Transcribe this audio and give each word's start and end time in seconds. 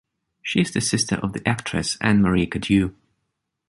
She 0.41 0.61
is 0.61 0.71
the 0.71 0.81
sister 0.81 1.17
of 1.17 1.33
the 1.33 1.47
actress, 1.47 1.95
Anne-Marie 2.01 2.47
Cadieux. 2.47 2.95